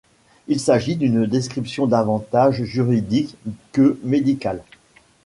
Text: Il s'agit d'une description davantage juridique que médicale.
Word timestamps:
Il 0.47 0.59
s'agit 0.59 0.95
d'une 0.95 1.27
description 1.27 1.85
davantage 1.85 2.63
juridique 2.63 3.35
que 3.71 3.99
médicale. 4.03 4.63